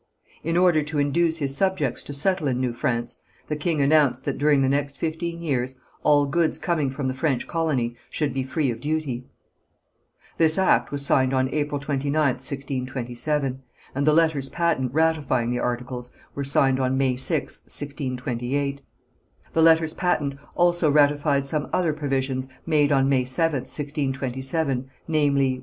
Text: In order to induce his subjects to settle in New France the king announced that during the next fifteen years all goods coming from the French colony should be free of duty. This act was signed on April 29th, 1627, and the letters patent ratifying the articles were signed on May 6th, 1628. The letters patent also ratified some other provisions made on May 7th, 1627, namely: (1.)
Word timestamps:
In 0.43 0.57
order 0.57 0.81
to 0.81 0.97
induce 0.97 1.37
his 1.37 1.55
subjects 1.55 2.01
to 2.01 2.13
settle 2.15 2.47
in 2.47 2.59
New 2.59 2.73
France 2.73 3.17
the 3.49 3.55
king 3.55 3.83
announced 3.83 4.23
that 4.23 4.39
during 4.39 4.63
the 4.63 4.67
next 4.67 4.97
fifteen 4.97 5.43
years 5.43 5.75
all 6.01 6.25
goods 6.25 6.57
coming 6.57 6.89
from 6.89 7.07
the 7.07 7.13
French 7.13 7.45
colony 7.45 7.95
should 8.09 8.33
be 8.33 8.41
free 8.41 8.71
of 8.71 8.81
duty. 8.81 9.27
This 10.39 10.57
act 10.57 10.91
was 10.91 11.05
signed 11.05 11.35
on 11.35 11.49
April 11.53 11.79
29th, 11.79 12.05
1627, 12.41 13.61
and 13.93 14.07
the 14.07 14.11
letters 14.11 14.49
patent 14.49 14.91
ratifying 14.91 15.51
the 15.51 15.59
articles 15.59 16.09
were 16.33 16.43
signed 16.43 16.79
on 16.79 16.97
May 16.97 17.13
6th, 17.13 17.65
1628. 17.69 18.81
The 19.53 19.61
letters 19.61 19.93
patent 19.93 20.33
also 20.55 20.89
ratified 20.89 21.45
some 21.45 21.69
other 21.71 21.93
provisions 21.93 22.47
made 22.65 22.91
on 22.91 23.07
May 23.07 23.23
7th, 23.23 23.69
1627, 23.69 24.89
namely: 25.07 25.51
(1.) 25.57 25.59